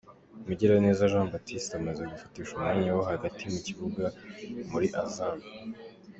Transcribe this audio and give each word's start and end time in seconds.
Mugiraneza 0.45 1.09
Jean 1.11 1.27
Baptiste 1.33 1.73
amaze 1.79 2.01
gufatisha 2.11 2.51
umwanya 2.53 2.89
wo 2.95 3.01
hagati 3.11 3.43
mu 3.53 3.59
kibuga 3.67 4.03
muri 4.71 4.87
Azam. 5.03 5.37